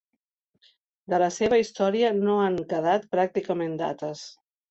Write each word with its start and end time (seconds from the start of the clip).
De 1.13 1.19
la 1.23 1.27
seva 1.35 1.59
història 1.65 2.09
no 2.21 2.39
han 2.45 2.57
quedat 2.73 3.07
pràcticament 3.13 3.79
dates. 3.85 4.27